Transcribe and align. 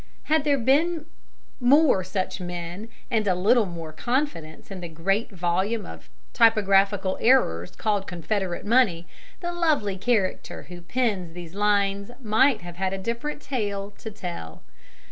Had 0.23 0.45
there 0.45 0.57
been 0.57 1.05
more 1.59 2.03
such 2.03 2.39
men, 2.41 2.89
and 3.11 3.27
a 3.27 3.35
little 3.35 3.67
more 3.67 3.93
confidence 3.93 4.71
in 4.71 4.81
the 4.81 4.89
great 4.89 5.29
volume 5.29 5.85
of 5.85 6.09
typographical 6.33 7.19
errors 7.21 7.75
called 7.75 8.07
Confederate 8.07 8.65
money, 8.65 9.07
the 9.41 9.53
lovely 9.53 9.99
character 9.99 10.63
who 10.69 10.81
pens 10.81 11.33
these 11.35 11.53
lines 11.53 12.09
might 12.19 12.61
have 12.61 12.77
had 12.77 12.93
a 12.93 12.97
different 12.97 13.43
tale 13.43 13.91
to 13.99 14.09
tell. 14.09 14.63